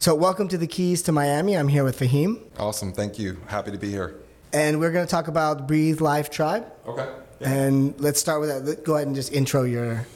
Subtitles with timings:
[0.00, 1.56] So, welcome to the Keys to Miami.
[1.56, 2.92] I'm here with Faheem, Awesome.
[2.92, 3.36] Thank you.
[3.48, 4.14] Happy to be here.
[4.52, 6.66] and we're going to talk about Breathe Life Tribe.
[6.86, 7.08] Okay.
[7.40, 8.64] And let's start with that.
[8.64, 10.06] Let- Go ahead and just intro your.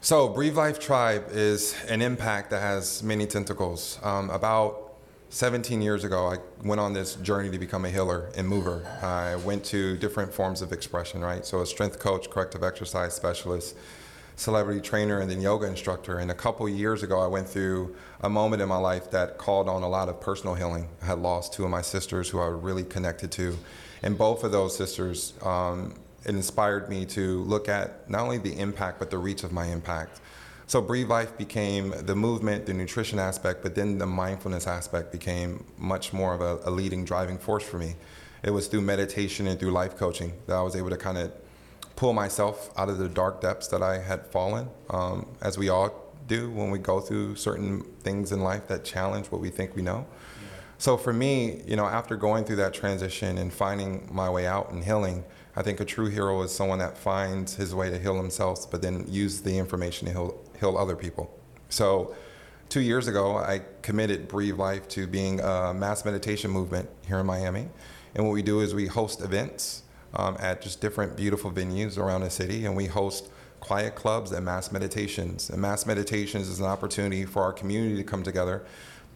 [0.00, 3.98] So, Breathe Life Tribe is an impact that has many tentacles.
[4.02, 4.94] Um, about
[5.28, 8.86] 17 years ago, I went on this journey to become a healer and mover.
[9.02, 11.44] I went to different forms of expression, right?
[11.44, 13.76] So, a strength coach, corrective exercise specialist,
[14.36, 16.18] celebrity trainer, and then yoga instructor.
[16.18, 19.68] And a couple years ago, I went through a moment in my life that called
[19.68, 20.88] on a lot of personal healing.
[21.02, 23.56] I had lost two of my sisters who I really connected to.
[24.02, 28.58] And both of those sisters, um, it inspired me to look at not only the
[28.58, 30.20] impact, but the reach of my impact.
[30.68, 35.64] So Breathe Life became the movement, the nutrition aspect, but then the mindfulness aspect became
[35.78, 37.94] much more of a, a leading driving force for me.
[38.42, 41.32] It was through meditation and through life coaching that I was able to kind of
[41.96, 46.12] pull myself out of the dark depths that I had fallen, um, as we all
[46.28, 49.82] do when we go through certain things in life that challenge what we think we
[49.82, 50.06] know.
[50.78, 54.70] So for me, you know, after going through that transition and finding my way out
[54.70, 58.16] and healing, I think a true hero is someone that finds his way to heal
[58.16, 61.34] himself, but then use the information to heal, heal other people.
[61.70, 62.14] So
[62.68, 67.26] two years ago, I committed Breathe Life to being a mass meditation movement here in
[67.26, 67.68] Miami.
[68.14, 69.82] And what we do is we host events
[70.14, 73.28] um, at just different beautiful venues around the city, and we host
[73.60, 75.50] quiet clubs and mass meditations.
[75.50, 78.64] And mass meditations is an opportunity for our community to come together,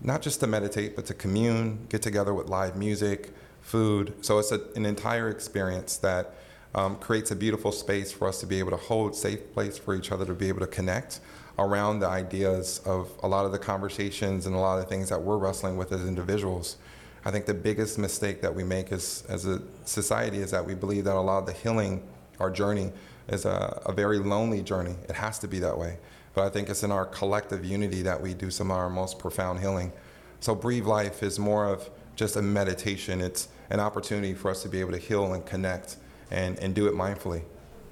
[0.03, 3.31] not just to meditate, but to commune, get together with live music,
[3.63, 4.15] food.
[4.23, 6.35] So it's a, an entire experience that
[6.75, 9.95] um, creates a beautiful space for us to be able to hold safe place for
[9.95, 11.21] each other to be able to connect
[11.59, 15.09] around the ideas of a lot of the conversations and a lot of the things
[15.11, 16.77] that we're wrestling with as individuals.
[17.25, 20.75] I think the biggest mistake that we make as, as a society is that we
[20.75, 22.03] believe that a lot of the healing,
[22.39, 22.93] our journey,
[23.29, 24.95] is a, a very lonely journey.
[25.09, 25.99] It has to be that way.
[26.35, 29.19] But I think it's in our collective unity that we do some of our most
[29.19, 29.93] profound healing.
[30.41, 34.69] So, Breathe Life is more of just a meditation, it's an opportunity for us to
[34.69, 35.97] be able to heal and connect
[36.31, 37.43] and, and do it mindfully.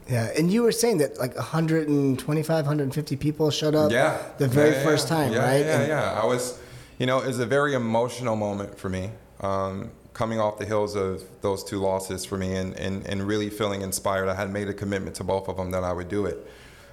[0.08, 4.18] Yeah, and you were saying that like 125, 150 people showed up Yeah.
[4.38, 5.64] the very Yeah, first time, yeah, right?
[5.64, 6.20] Yeah, And- yeah.
[6.22, 6.58] I was,
[6.98, 9.10] you know, it was a very emotional moment for me.
[9.40, 13.48] Um, coming off the hills of those two losses for me and, and, and really
[13.48, 14.28] feeling inspired.
[14.28, 16.44] I had made a commitment to both of them that I would do it.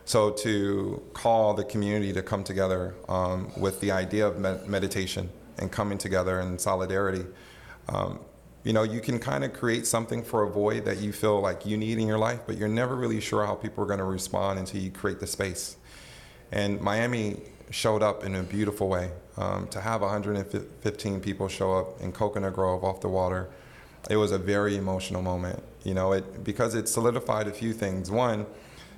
[0.06, 5.32] So to call the community to come together um, with the idea of med- meditation
[5.58, 7.26] and coming together in solidarity,
[7.90, 8.20] um,
[8.64, 11.66] you know, you can kind of create something for a void that you feel like
[11.66, 14.06] you need in your life, but you're never really sure how people are going to
[14.06, 15.78] respond until you create the space.
[16.52, 17.42] And Miami
[17.72, 19.12] showed up in a beautiful way.
[19.38, 23.50] Um, to have 115 people show up in Coconut Grove off the water,
[24.10, 25.62] it was a very emotional moment.
[25.84, 28.10] You know, it because it solidified a few things.
[28.10, 28.46] One,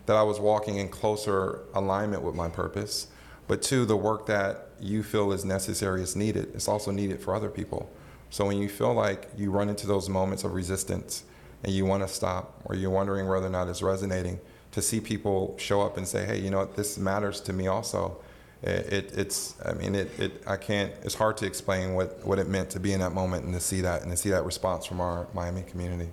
[0.07, 3.07] that I was walking in closer alignment with my purpose.
[3.47, 6.51] But two, the work that you feel is necessary is needed.
[6.55, 7.89] It's also needed for other people.
[8.29, 11.23] So when you feel like you run into those moments of resistance
[11.63, 14.39] and you want to stop or you're wondering whether or not it's resonating,
[14.71, 17.67] to see people show up and say, hey, you know what, this matters to me
[17.67, 18.17] also.
[18.63, 22.39] It, it, it's, I mean, it, it, I can't, it's hard to explain what, what
[22.39, 24.45] it meant to be in that moment and to see that and to see that
[24.45, 26.09] response from our Miami community.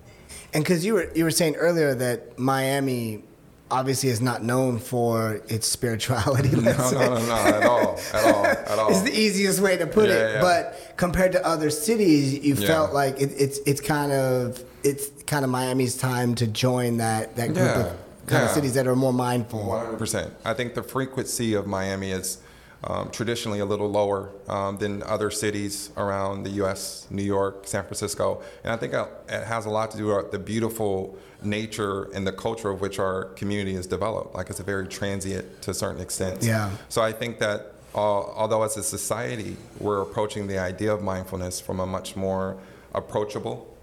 [0.53, 3.23] And because you were you were saying earlier that Miami
[3.71, 6.49] obviously is not known for its spirituality.
[6.55, 8.89] No, no, no, no, at all, at all, at all.
[8.91, 10.33] It's the easiest way to put Yeah, it.
[10.35, 10.41] yeah.
[10.41, 12.67] But compared to other cities, you Yeah.
[12.67, 17.35] felt like it, it's it's kind of it's kind of Miami's time to join that
[17.37, 17.97] that group Yeah, of
[18.27, 19.59] kind of cities that are more mindful.
[19.59, 20.31] 100%.
[20.43, 22.39] I think the frequency of Miami is
[22.83, 27.83] um, traditionally a little lower um, than other cities around the U.S., New York, San
[27.83, 28.43] Francisco.
[28.63, 32.25] And I think uh, it has a lot to do with the beautiful nature and
[32.25, 34.35] the culture of which our community is developed.
[34.35, 36.43] Like it's a very transient to a certain extent.
[36.43, 36.71] Yeah.
[36.89, 41.61] So I think that uh, although as a society we're approaching the idea of mindfulness
[41.61, 42.57] from a much more
[42.93, 43.73] approachable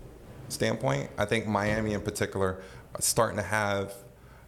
[0.49, 2.59] standpoint, I think Miami in particular
[2.99, 3.95] is starting to have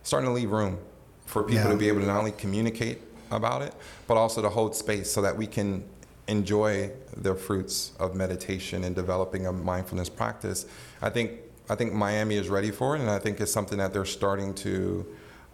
[0.04, 0.78] starting to leave room
[1.26, 1.70] for people Yeah.
[1.70, 3.00] to be able to not only communicate
[3.32, 3.74] about it,
[4.06, 5.82] but also to hold space so that we can
[6.28, 10.66] enjoy the fruits of meditation and developing a mindfulness practice.
[11.02, 11.32] I think
[11.68, 14.52] I think Miami is ready for it, and I think it's something that they're starting
[14.56, 15.06] to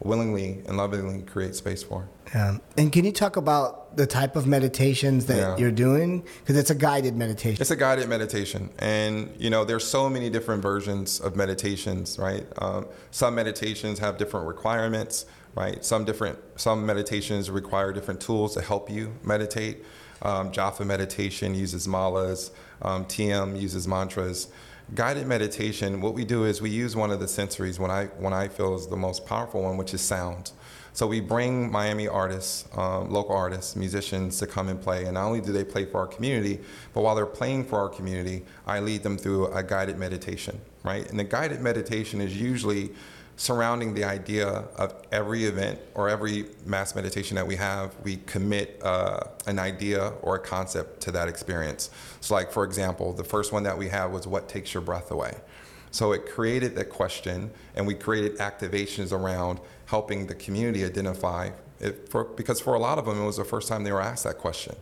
[0.03, 2.09] willingly and lovingly create space for.
[2.33, 2.57] Yeah.
[2.77, 5.57] And can you talk about the type of meditations that Yeah.
[5.57, 6.23] you're doing?
[6.39, 7.61] Because it's a guided meditation.
[7.61, 12.45] It's a guided meditation, and you know there's so many different versions of meditations, right?
[12.57, 15.25] Um, some meditations have different requirements,
[15.55, 15.83] right?
[15.83, 19.83] Some different some meditations require different tools to help you meditate.
[20.23, 22.51] Um, Japa meditation uses malas,
[22.83, 24.47] um, TM uses mantras,
[24.93, 28.33] Guided meditation, what we do is we use one of the sensories when I, when
[28.33, 30.51] I feel is the most powerful one, which is sound.
[30.93, 35.05] So we bring Miami artists, um, local artists, musicians to come and play.
[35.05, 36.59] And not only do they play for our community,
[36.93, 41.09] but while they're playing for our community, I lead them through a guided meditation, right?
[41.09, 42.91] And the guided meditation is usually
[43.35, 48.79] surrounding the idea of every event or every mass meditation that we have, we commit
[48.83, 51.89] uh, an idea or a concept to that experience.
[52.19, 55.11] So, like for example, the first one that we had was what takes your breath
[55.11, 55.35] away.
[55.91, 61.49] So it created that question, and we created activations around helping the community identify
[61.81, 64.01] it for, because for a lot of them, it was the first time they were
[64.01, 64.75] asked that question.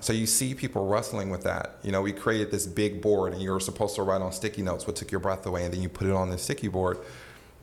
[0.00, 1.76] So you see people wrestling with that.
[1.82, 4.62] You know, we created this big board, and you were supposed to write on sticky
[4.62, 6.98] notes what took your breath away, and then you put it on the sticky board.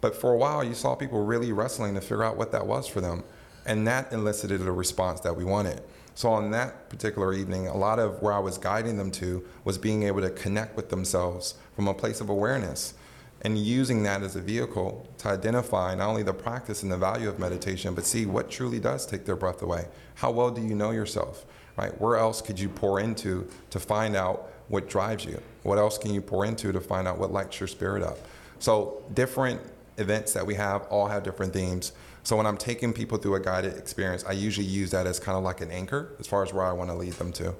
[0.01, 2.87] But for a while, you saw people really wrestling to figure out what that was
[2.87, 3.23] for them,
[3.65, 5.81] and that elicited a response that we wanted.
[6.15, 9.77] So on that particular evening, a lot of where I was guiding them to was
[9.77, 12.95] being able to connect with themselves from a place of awareness
[13.41, 17.29] and using that as a vehicle to identify not only the practice and the value
[17.29, 19.85] of meditation, but see what truly does take their breath away.
[20.15, 21.45] How well do you know yourself?
[21.77, 21.91] Right?
[22.01, 25.39] Where else could you pour into to find out what drives you?
[25.61, 28.17] What else can you pour into to find out what lights your spirit up?
[28.57, 29.61] So different
[29.97, 31.91] events that we have all have different themes.
[32.23, 35.37] So when I'm taking people through a guided experience, I usually use that as kind
[35.37, 37.55] of like an anchor as far as where I want to lead them to.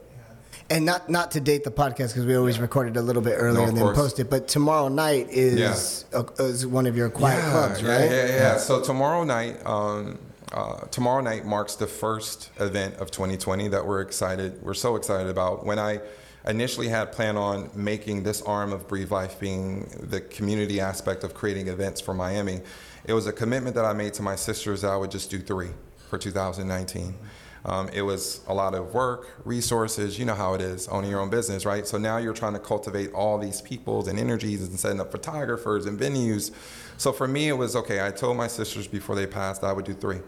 [0.69, 3.35] And not not to date the podcast because we always record it a little bit
[3.37, 4.29] earlier no, and then post it.
[4.29, 6.23] But tomorrow night is yeah.
[6.37, 8.11] a, is one of your quiet yeah, clubs, right?
[8.11, 8.57] Yeah, yeah, yeah.
[8.57, 10.19] So tomorrow night, um,
[10.51, 14.61] uh, tomorrow night marks the first event of 2020 that we're excited.
[14.61, 15.65] We're so excited about.
[15.65, 16.01] When I
[16.47, 21.33] initially had planned on making this arm of Breathe Life being the community aspect of
[21.33, 22.61] creating events for Miami,
[23.05, 25.39] it was a commitment that I made to my sisters that I would just do
[25.39, 25.69] three
[26.09, 27.15] for 2019.
[27.65, 30.17] Um, it was a lot of work, resources.
[30.17, 31.85] You know how it is owning your own business, right?
[31.85, 35.85] So now you're trying to cultivate all these peoples and energies and setting up photographers
[35.85, 36.51] and venues.
[36.97, 38.05] So for me, it was okay.
[38.05, 40.19] I told my sisters before they passed I would do three.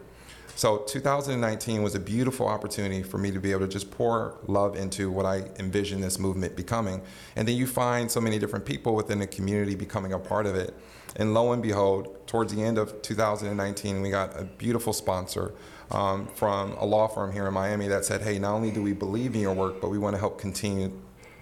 [0.55, 4.75] So 2019 was a beautiful opportunity for me to be able to just pour love
[4.75, 7.01] into what I envision this movement becoming.
[7.35, 10.55] And then you find so many different people within the community becoming a part of
[10.55, 10.75] it.
[11.15, 15.53] And lo and behold, towards the end of 2019, we got a beautiful sponsor
[15.91, 18.93] um, from a law firm here in Miami that said, hey, not only do we
[18.93, 20.91] believe in your work, but we want to help continue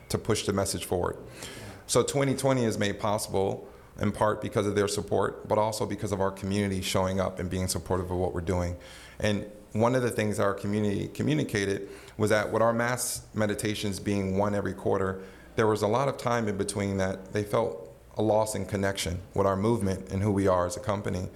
[0.09, 1.18] to push the message forward.
[1.86, 3.68] So 2020 is made possible
[4.00, 7.50] in part because of their support, but also because of our community showing up and
[7.50, 8.76] being supportive of what we're doing.
[9.20, 14.38] And one of the things our community communicated was that with our mass meditations being
[14.38, 15.22] one every quarter,
[15.56, 17.84] there was a lot of time in between that they felt
[18.18, 21.28] a loss in connection with our movement and who we are as a company.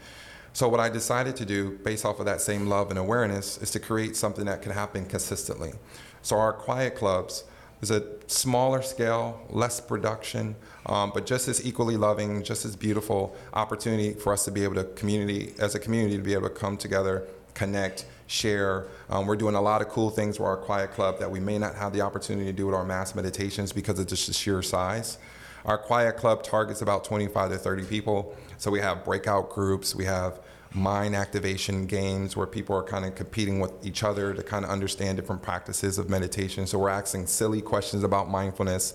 [0.53, 3.71] So what I decided to do, based off of that same love and awareness, is
[3.71, 5.73] to create something that can happen consistently.
[6.21, 7.45] So our quiet clubs
[7.81, 10.55] is a smaller scale, less production,
[10.85, 14.75] um, but just as equally loving, just as beautiful opportunity for us to be able
[14.75, 18.87] to community as a community to be able to come together, connect, share.
[19.09, 21.57] Um, we're doing a lot of cool things with our quiet club that we may
[21.57, 24.61] not have the opportunity to do with our mass meditations because of just the sheer
[24.61, 25.17] size.
[25.65, 28.35] Our quiet club targets about 25 to 30 people.
[28.57, 30.39] So we have breakout groups, we have
[30.73, 34.71] mind activation games where people are kind of competing with each other to kind of
[34.71, 36.65] understand different practices of meditation.
[36.65, 38.93] So we're asking silly questions about mindfulness.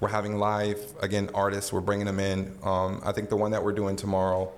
[0.00, 2.56] We're having live, again, artists, we're bringing them in.
[2.62, 4.50] Um, I think the one that we're doing tomorrow,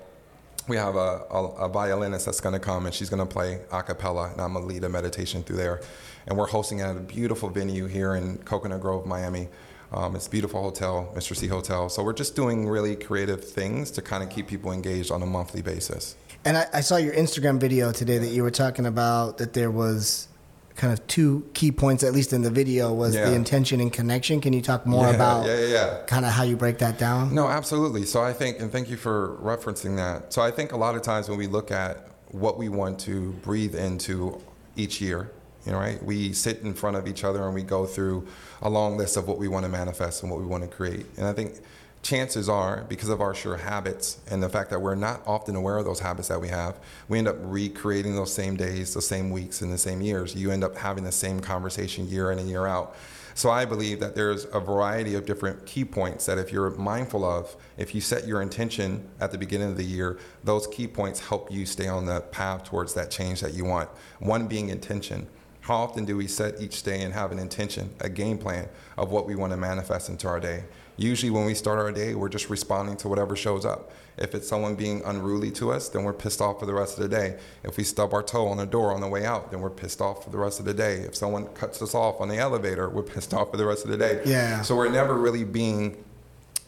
[0.68, 3.60] we have a, a, a violinist that's going to come and she's going to play
[3.72, 5.80] a cappella, and I'm going to lead a meditation through there.
[6.26, 9.48] And we're hosting at a beautiful venue here in Coconut Grove, Miami.
[9.92, 11.34] Um, it's beautiful hotel, Mr.
[11.34, 11.88] C Hotel.
[11.88, 15.26] So we're just doing really creative things to kind of keep people engaged on a
[15.26, 16.14] monthly basis.
[16.44, 19.70] And I, I, saw your Instagram video today that you were talking about that there
[19.70, 20.28] was
[20.74, 23.28] kind of two key points, at least in the video, was yeah.
[23.28, 24.40] the intention and connection.
[24.40, 27.34] Can you talk more yeah, about yeah, yeah, kind of how you break that down?
[27.34, 28.06] No, absolutely.
[28.06, 30.32] So I think, and thank you for referencing that.
[30.32, 33.32] So I think a lot of times when we look at what we want to
[33.42, 34.40] breathe into
[34.76, 35.30] each year,
[35.66, 36.02] you know, right?
[36.02, 38.26] We sit in front of each other and we go through
[38.62, 41.04] a long list of what we want to manifest and what we want to create.
[41.18, 41.60] And I think
[42.02, 45.78] chances are, because of our sure habits and the fact that we're not often aware
[45.78, 46.78] of those habits that we have,
[47.08, 50.34] we end up recreating those same days, those same weeks, and the same years.
[50.34, 52.96] You end up having the same conversation year in and year out.
[53.34, 57.24] So I believe that there's a variety of different key points that if you're mindful
[57.24, 61.20] of, if you set your intention at the beginning of the year, those key points
[61.20, 63.88] help you stay on the path towards that change that you want.
[64.18, 65.28] One being intention.
[65.60, 69.10] How often do we set each day and have an intention, a game plan of
[69.10, 70.64] what we want to manifest into our day?
[71.00, 73.90] Usually, when we start our day, we're just responding to whatever shows up.
[74.18, 77.02] If it's someone being unruly to us, then we're pissed off for the rest of
[77.02, 77.38] the day.
[77.64, 80.02] If we stub our toe on the door on the way out, then we're pissed
[80.02, 80.96] off for the rest of the day.
[80.96, 83.90] If someone cuts us off on the elevator, we're pissed off for the rest of
[83.90, 84.20] the day.
[84.26, 84.60] Yeah.
[84.60, 86.04] So we're never really being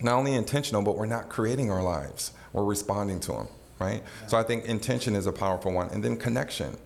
[0.00, 2.32] not only intentional, but we're not creating our lives.
[2.54, 3.48] We're responding to them,
[3.78, 4.02] right?
[4.02, 4.26] Yeah.
[4.28, 5.90] So I think intention is a powerful one.
[5.90, 6.78] And then connection.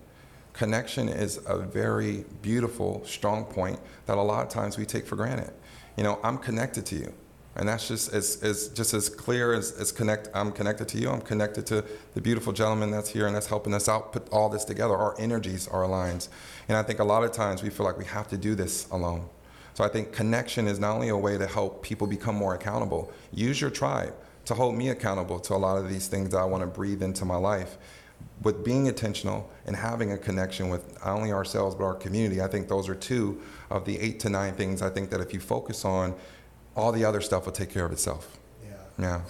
[0.51, 5.15] Connection is a very beautiful, strong point that a lot of times we take for
[5.15, 5.53] granted.
[5.95, 7.13] You know, I'm connected to you.
[7.57, 10.29] And that's just as, as just as clear as, as connect.
[10.33, 11.09] I'm connected to you.
[11.09, 11.83] I'm connected to
[12.13, 14.13] the beautiful gentleman that's here and that's helping us out.
[14.13, 14.95] Put all this together.
[14.95, 16.27] Our energies are aligned.
[16.69, 18.87] And I think a lot of times we feel like we have to do this
[18.91, 19.27] alone.
[19.73, 23.11] So I think connection is not only a way to help people become more accountable.
[23.31, 24.13] Use your tribe
[24.45, 27.01] to hold me accountable to a lot of these things that I want to breathe
[27.01, 27.77] into my life.
[28.43, 32.47] With being intentional and having a connection with not only ourselves but our community, I
[32.47, 35.39] think those are two of the eight to nine things I think that if you
[35.39, 36.15] focus on,
[36.77, 38.37] all the other stuff will take care of itself.
[38.63, 38.75] Yeah.
[38.99, 39.21] Yeah.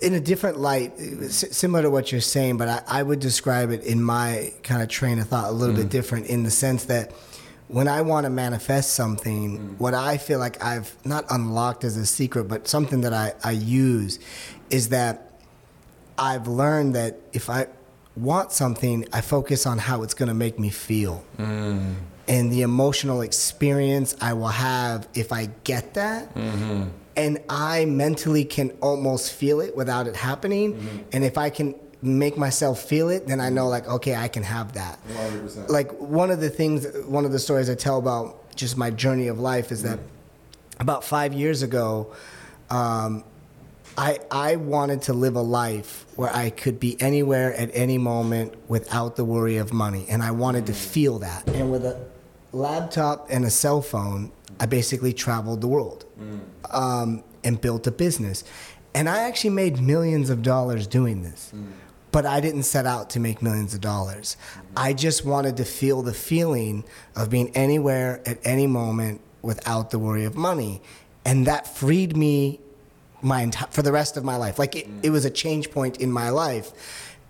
[0.00, 3.84] In a different light, similar to what you're saying, but I, I would describe it
[3.84, 5.78] in my kind of train of thought a little mm.
[5.78, 7.12] bit different in the sense that
[7.68, 9.78] when I want to manifest something, mm.
[9.78, 13.50] what I feel like I've not unlocked as a secret, but something that I, I
[13.50, 14.18] use
[14.70, 15.32] is that
[16.16, 17.66] I've learned that if I
[18.16, 21.24] want something, I focus on how it's going to make me feel.
[21.36, 21.96] Mm
[22.30, 26.32] and the emotional experience I will have if I get that.
[26.34, 26.84] Mm-hmm.
[27.16, 30.74] And I mentally can almost feel it without it happening.
[30.74, 30.98] Mm-hmm.
[31.12, 34.44] And if I can make myself feel it, then I know, like, okay, I can
[34.44, 35.00] have that.
[35.08, 35.68] 100%.
[35.68, 39.26] Like, one of the things, one of the stories I tell about just my journey
[39.26, 40.82] of life is that mm-hmm.
[40.82, 42.14] about five years ago,
[42.70, 43.24] um,
[43.98, 48.54] I, I wanted to live a life where I could be anywhere at any moment
[48.68, 50.06] without the worry of money.
[50.08, 50.76] And I wanted to mm.
[50.76, 51.46] feel that.
[51.48, 52.00] And with a,
[52.52, 56.40] laptop and a cell phone, I basically traveled the world mm.
[56.74, 58.44] um, and built a business.
[58.94, 61.52] And I actually made millions of dollars doing this.
[61.54, 61.72] Mm.
[62.12, 64.36] But I didn't set out to make millions of dollars.
[64.36, 64.66] Mm-hmm.
[64.76, 69.98] I just wanted to feel the feeling of being anywhere at any moment without the
[69.98, 70.82] worry of money.
[71.24, 72.58] And that freed me
[73.22, 74.58] my enti- for the rest of my life.
[74.58, 75.04] Like it, mm.
[75.04, 76.72] it was a change point in my life.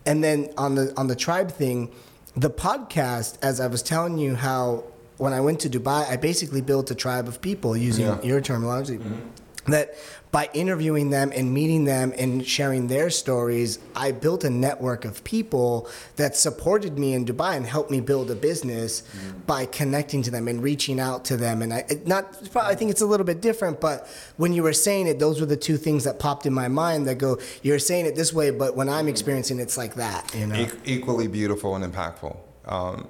[0.07, 1.91] And then on the on the tribe thing,
[2.35, 4.85] the podcast, as I was telling you how
[5.21, 8.23] when I went to Dubai, I basically built a tribe of people using yeah.
[8.23, 8.97] your terminology.
[8.97, 9.71] Mm-hmm.
[9.71, 9.95] That
[10.33, 15.23] by interviewing them and meeting them and sharing their stories, I built a network of
[15.23, 19.47] people that supported me in Dubai and helped me build a business mm.
[19.47, 21.61] by connecting to them and reaching out to them.
[21.61, 22.25] And I not
[22.57, 24.09] I think it's a little bit different, but
[24.39, 27.07] when you were saying it, those were the two things that popped in my mind
[27.07, 30.35] that go, you're saying it this way, but when I'm experiencing it, it's like that.
[30.35, 32.35] You know, e- equally beautiful and impactful.
[32.65, 33.09] Um,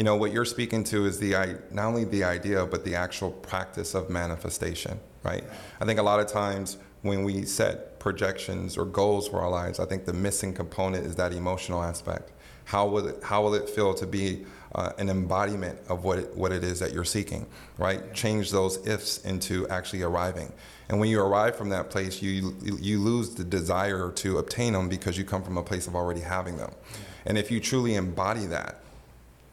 [0.00, 3.32] you know what you're speaking to is the not only the idea but the actual
[3.32, 5.44] practice of manifestation right?
[5.78, 9.78] I think a lot of times when we set projections or goals for our lives
[9.78, 12.32] i think the missing component is that emotional aspect.
[12.64, 16.34] How will it how will it feel to be uh, an embodiment of what it,
[16.34, 18.14] what it is that you're seeking right?
[18.14, 20.50] Change those ifs into actually arriving.
[20.88, 24.88] And when you arrive from that place you you lose the desire to obtain them
[24.88, 26.72] because you come from a place of already having them.
[27.26, 28.80] And if you truly embody that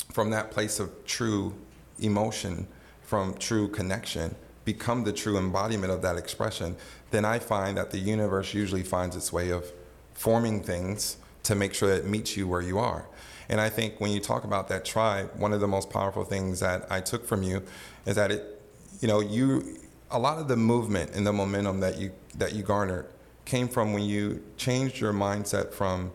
[0.09, 1.53] from that place of true
[1.99, 2.67] emotion,
[3.01, 4.35] from true connection,
[4.65, 6.75] become the true embodiment of that expression,
[7.11, 9.71] then I find that the universe usually finds its way of
[10.13, 13.05] forming things to make sure that it meets you where you are.
[13.49, 16.59] And I think when you talk about that tribe, one of the most powerful things
[16.59, 17.63] that I took from you
[18.05, 18.61] is that it,
[18.99, 19.77] you know, you,
[20.11, 23.07] a lot of the movement and the momentum that you that you garnered
[23.45, 26.11] came from when you changed your mindset from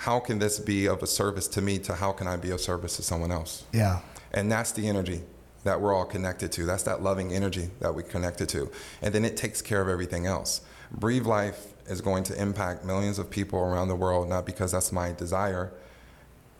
[0.00, 2.60] how can this be of a service to me to how can I be of
[2.62, 3.64] service to someone else?
[3.70, 4.00] Yeah.
[4.32, 5.20] And that's the energy
[5.64, 6.64] that we're all connected to.
[6.64, 8.70] That's that loving energy that we connected to.
[9.02, 10.62] And then it takes care of everything else.
[10.90, 14.90] Breathe Life is going to impact millions of people around the world, not because that's
[14.90, 15.70] my desire.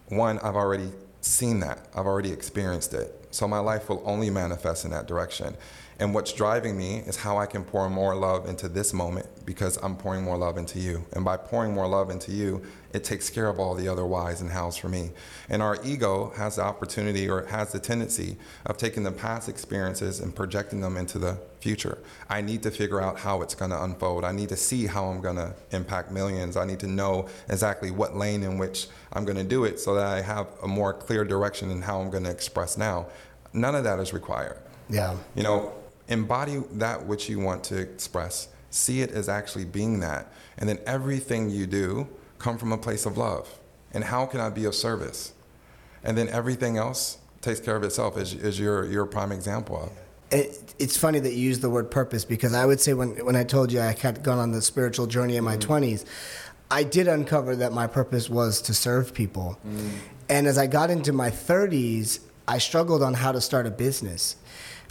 [0.08, 0.92] One, I've already
[1.22, 3.26] seen that, I've already experienced it.
[3.30, 5.56] So my life will only manifest in that direction.
[6.00, 9.76] And what's driving me is how I can pour more love into this moment because
[9.82, 11.04] I'm pouring more love into you.
[11.12, 12.62] And by pouring more love into you,
[12.94, 15.10] it takes care of all the other whys and hows for me.
[15.50, 20.20] And our ego has the opportunity or has the tendency of taking the past experiences
[20.20, 21.98] and projecting them into the future.
[22.30, 24.24] I need to figure out how it's going to unfold.
[24.24, 26.56] I need to see how I'm going to impact millions.
[26.56, 29.94] I need to know exactly what lane in which I'm going to do it so
[29.96, 33.08] that I have a more clear direction in how I'm going to express now.
[33.52, 34.56] None of that is required.
[34.88, 35.16] Yeah.
[35.34, 35.72] You know,
[36.10, 38.48] embody that which you want to express.
[38.70, 40.32] See it as actually being that.
[40.58, 43.48] And then everything you do come from a place of love.
[43.92, 45.32] And how can I be of service?
[46.04, 49.90] And then everything else takes care of itself, as, as your, your prime example of.
[50.30, 53.34] It, it's funny that you use the word purpose because I would say when, when
[53.34, 56.04] I told you I had gone on the spiritual journey in my mm 20s,
[56.70, 59.58] I did uncover that my purpose was to serve people.
[59.66, 59.90] Mm.
[60.28, 64.36] And as I got into my 30s, I struggled on how to start a business.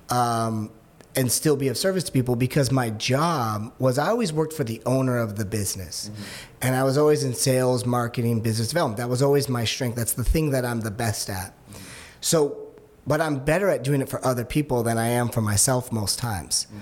[0.10, 0.72] Um,
[1.16, 4.64] and still be of service to people because my job was I always worked for
[4.64, 6.10] the owner of the business.
[6.12, 6.24] Mm-hmm.
[6.62, 8.98] And I was always in sales, marketing, business development.
[8.98, 9.96] That was always my strength.
[9.96, 11.54] That's the thing that I'm the best at.
[11.54, 11.84] Mm-hmm.
[12.22, 12.58] So,
[13.08, 16.20] but I'm better at doing it for other people than I am for myself most
[16.20, 16.68] times.
[16.68, 16.80] Mm-hmm.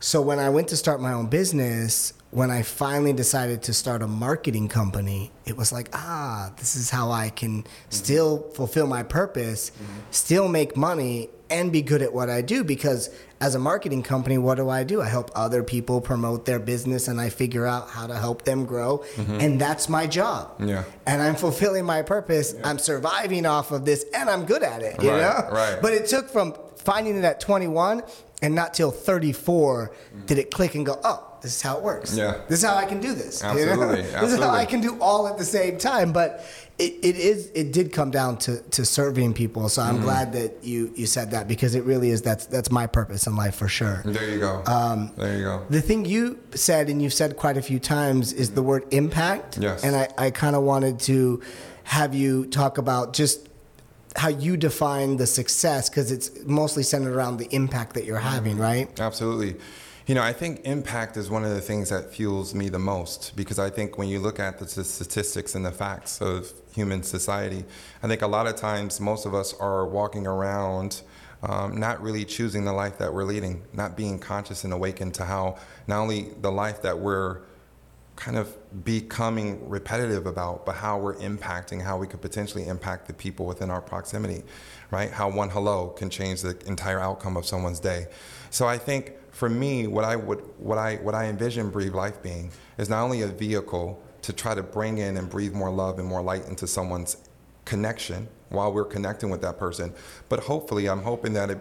[0.00, 4.02] So when I went to start my own business, when I finally decided to start
[4.02, 7.90] a marketing company, it was like, ah, this is how I can mm-hmm.
[7.90, 10.00] still fulfill my purpose, mm-hmm.
[10.10, 12.64] still make money, and be good at what I do.
[12.64, 13.10] Because
[13.40, 15.00] as a marketing company, what do I do?
[15.00, 18.64] I help other people promote their business and I figure out how to help them
[18.64, 19.04] grow.
[19.14, 19.40] Mm-hmm.
[19.40, 20.56] And that's my job.
[20.58, 20.82] Yeah.
[21.06, 22.52] And I'm fulfilling my purpose.
[22.56, 22.68] Yeah.
[22.68, 25.00] I'm surviving off of this and I'm good at it.
[25.00, 25.50] You right, know?
[25.52, 25.78] Right.
[25.80, 28.02] But it took from finding it at 21
[28.42, 30.26] and not till 34 mm.
[30.26, 32.16] did it click and go, oh, this is how it works.
[32.16, 32.40] Yeah.
[32.48, 33.44] This is how I can do this.
[33.44, 33.74] Absolutely.
[33.74, 33.92] You know?
[33.92, 34.20] Absolutely.
[34.20, 36.12] This is how I can do all at the same time.
[36.12, 36.44] But
[36.78, 39.68] it, it is it did come down to, to serving people.
[39.68, 40.04] So I'm mm-hmm.
[40.04, 43.36] glad that you, you said that because it really is that's that's my purpose in
[43.36, 44.02] life for sure.
[44.06, 44.62] There you go.
[44.66, 45.66] Um, there you go.
[45.68, 49.58] The thing you said and you've said quite a few times is the word impact.
[49.58, 49.84] Yes.
[49.84, 51.42] And I, I kind of wanted to
[51.84, 53.48] have you talk about just
[54.16, 58.56] how you define the success because it's mostly centered around the impact that you're having,
[58.56, 58.98] right?
[58.98, 59.56] Absolutely.
[60.06, 63.34] You know, I think impact is one of the things that fuels me the most
[63.36, 67.64] because I think when you look at the statistics and the facts of human society,
[68.02, 71.00] I think a lot of times most of us are walking around
[71.42, 75.24] um, not really choosing the life that we're leading, not being conscious and awakened to
[75.24, 75.56] how
[75.86, 77.40] not only the life that we're
[78.16, 83.14] kind of becoming repetitive about, but how we're impacting, how we could potentially impact the
[83.14, 84.42] people within our proximity,
[84.90, 85.10] right?
[85.10, 88.06] How one hello can change the entire outcome of someone's day.
[88.50, 92.22] So I think for me, what I would, what I, what I envision Breathe Life
[92.22, 95.98] being is not only a vehicle to try to bring in and breathe more love
[95.98, 97.16] and more light into someone's
[97.64, 99.92] connection while we're connecting with that person,
[100.28, 101.58] but hopefully, I'm hoping that it,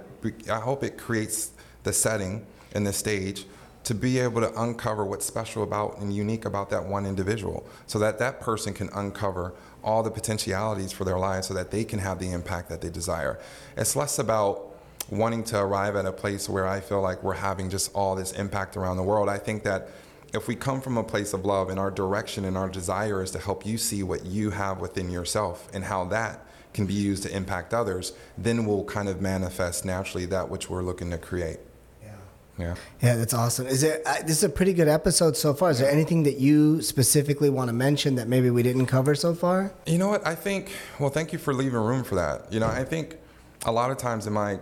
[0.51, 1.51] I hope it creates
[1.81, 3.45] the setting and the stage
[3.85, 7.97] to be able to uncover what's special about and unique about that one individual so
[7.97, 11.97] that that person can uncover all the potentialities for their lives so that they can
[11.97, 13.39] have the impact that they desire.
[13.75, 14.72] It's less about
[15.09, 18.31] wanting to arrive at a place where I feel like we're having just all this
[18.31, 19.29] impact around the world.
[19.29, 19.89] I think that
[20.33, 23.31] if we come from a place of love and our direction and our desire is
[23.31, 27.21] to help you see what you have within yourself and how that can be used
[27.23, 31.59] to impact others, then we'll kind of manifest naturally that which we're looking to create.
[32.01, 32.15] Yeah.
[32.57, 32.75] Yeah.
[33.01, 33.67] Yeah, that's awesome.
[33.67, 34.01] Is it?
[34.07, 35.69] Uh, this is a pretty good episode so far.
[35.69, 39.35] Is there anything that you specifically want to mention that maybe we didn't cover so
[39.35, 39.71] far?
[39.85, 40.25] You know what?
[40.25, 40.71] I think.
[40.99, 42.51] Well, thank you for leaving room for that.
[42.51, 43.17] You know, I think
[43.65, 44.59] a lot of times in my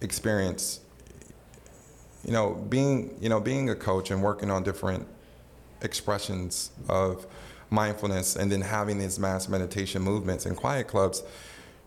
[0.00, 0.80] experience,
[2.24, 5.06] you know, being you know being a coach and working on different
[5.82, 7.26] expressions of
[7.70, 11.22] mindfulness, and then having these mass meditation movements and quiet clubs.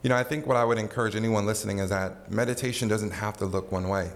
[0.03, 3.37] You know, I think what I would encourage anyone listening is that meditation doesn't have
[3.37, 4.11] to look one way.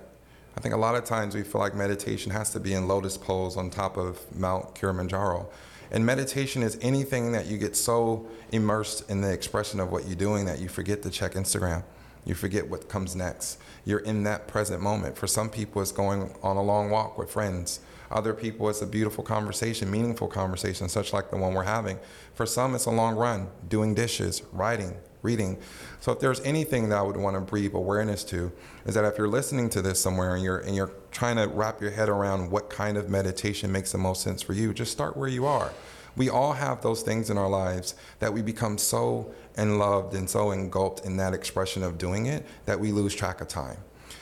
[0.55, 3.17] I think a lot of times we feel like meditation has to be in lotus
[3.17, 5.49] pose on top of Mount Kilimanjaro.
[5.91, 10.15] And meditation is anything that you get so immersed in the expression of what you're
[10.15, 11.83] doing that you forget to check Instagram.
[12.25, 13.59] You forget what comes next.
[13.85, 15.17] You're in that present moment.
[15.17, 17.79] For some people, it's going on a long walk with friends.
[18.11, 21.97] Other people, it's a beautiful conversation, meaningful conversation, such like the one we're having.
[22.33, 25.57] For some, it's a long run, doing dishes, writing, reading.
[26.01, 28.51] So if there's anything that I would want to breathe awareness to,
[28.85, 31.81] is that if you're listening to this somewhere and you're and you're trying to wrap
[31.81, 35.15] your head around what kind of meditation makes the most sense for you, just start
[35.15, 35.71] where you are.
[36.15, 40.29] We all have those things in our lives that we become so and loved and
[40.29, 43.77] so engulfed in that expression of doing it that we lose track of time.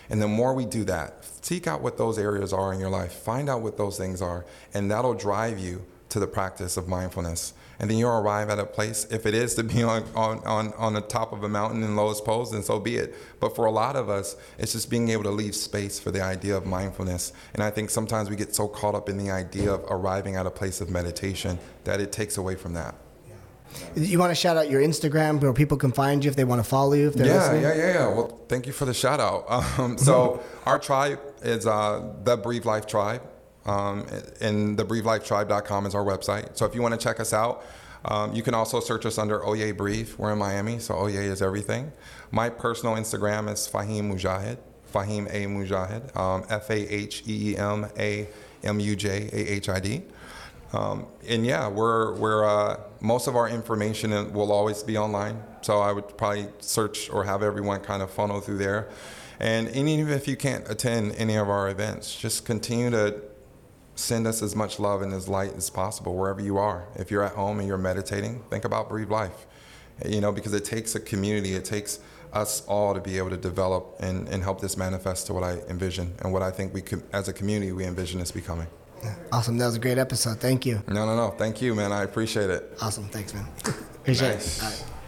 [0.10, 3.14] And the more we do that, seek out what those areas are in your life,
[3.14, 7.54] find out what those things are, and that'll drive you to the practice of mindfulness.
[7.80, 10.74] And then you'll arrive at a place, if it is to be on, on, on,
[10.74, 13.16] on the top of a mountain in lotus pose, then so be it.
[13.40, 16.22] But for a lot of us, it's just being able to leave space for the
[16.22, 17.32] idea of mindfulness.
[17.54, 20.46] And I think sometimes we get so caught up in the idea of arriving at
[20.46, 22.96] a place of meditation that it takes away from that.
[23.96, 26.60] You want to shout out your Instagram where people can find you if they want
[26.60, 27.08] to follow you?
[27.08, 27.62] If they're yeah, listening?
[27.62, 28.08] yeah, yeah, yeah.
[28.08, 29.46] Well, thank you for the shout out.
[29.80, 33.22] Um, so our tribe is uh, the Breathe Life Tribe.
[33.70, 34.08] Um,
[34.42, 36.58] and the breathelifetribe.com is our website.
[36.58, 37.64] So if you want to check us out,
[38.06, 40.10] um, you can also search us under Oye Breathe.
[40.18, 41.92] We're in Miami, so Oye is everything.
[42.32, 44.58] My personal Instagram is Faheem Mujahid,
[44.92, 48.28] Faheem A Mujahid, um, F A H E E M A
[48.64, 50.02] M U J A H I D.
[50.74, 55.44] Um, and yeah, we're, we're uh, most of our information will always be online.
[55.62, 58.90] So I would probably search or have everyone kind of funnel through there.
[59.40, 63.22] And even if you can't attend any of our events, just continue to
[64.00, 66.88] send us as much love and as light as possible wherever you are.
[66.96, 69.46] If you're at home and you're meditating, think about Breathe Life.
[70.06, 72.00] You know, because it takes a community, it takes
[72.32, 75.58] us all to be able to develop and, and help this manifest to what I
[75.68, 78.68] envision and what I think we could, as a community, we envision this becoming.
[79.32, 79.58] Awesome.
[79.58, 80.40] That was a great episode.
[80.40, 80.82] Thank you.
[80.88, 81.30] No, no, no.
[81.32, 81.92] Thank you, man.
[81.92, 82.78] I appreciate it.
[82.82, 83.06] Awesome.
[83.10, 83.46] Thanks, man.
[83.66, 84.58] Appreciate Nice.
[84.58, 84.64] it.
[84.64, 84.99] All right.